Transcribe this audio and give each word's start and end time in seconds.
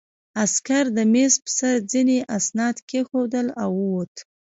عسکر 0.43 0.85
د 0.97 0.99
مېز 1.13 1.33
په 1.43 1.49
سر 1.57 1.75
ځینې 1.91 2.17
اسناد 2.37 2.75
کېښودل 2.89 3.47
او 3.63 3.69
ووت 3.81 4.13